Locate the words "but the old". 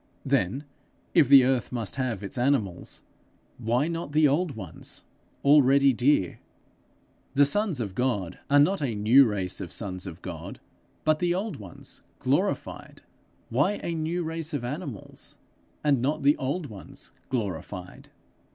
11.03-11.59